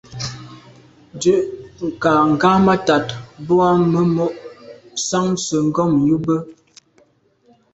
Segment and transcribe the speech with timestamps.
[1.15, 1.33] Ndù
[2.01, 3.07] kà ghammatat
[3.45, 4.25] boa memo’
[4.93, 6.35] nsan se’ ngom yube.